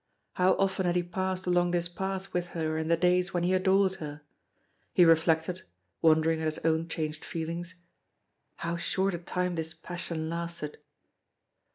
How 0.33 0.53
often 0.53 0.87
had 0.87 0.95
he 0.95 1.03
passed 1.03 1.45
along 1.45 1.69
this 1.69 1.87
path 1.87 2.33
with 2.33 2.47
her 2.57 2.75
in 2.75 2.87
the 2.87 2.97
days 2.97 3.35
when 3.35 3.43
he 3.43 3.53
adored 3.53 3.97
her! 3.97 4.21
He 4.95 5.05
reflected, 5.05 5.61
wondering 6.01 6.39
at 6.41 6.45
his 6.45 6.57
own 6.65 6.87
changed 6.87 7.23
feelings: 7.23 7.75
"How 8.55 8.77
short 8.77 9.13
a 9.13 9.19
time 9.19 9.53
this 9.53 9.75
passion 9.75 10.27
lasted!" 10.27 10.79